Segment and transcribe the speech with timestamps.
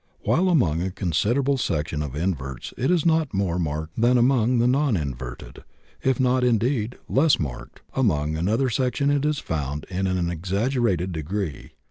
[0.23, 4.65] While among a considerable section of inverts it is not more marked than among the
[4.65, 5.63] non inverted,
[6.01, 11.73] if not, indeed, less marked, among another section it is found in an exaggerated degree.